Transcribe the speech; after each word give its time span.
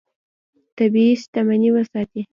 طبیعي 0.77 1.13
شتمنۍ 1.21 1.69
وساتې. 1.75 2.21